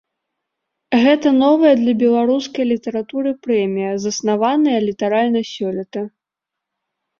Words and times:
Гэта 1.03 1.27
новая 1.43 1.73
для 1.81 1.93
беларускай 2.05 2.65
літаратуры 2.71 3.35
прэмія, 3.45 3.93
заснаваная 4.07 4.79
літаральна 4.89 5.41
сёлета. 5.55 6.01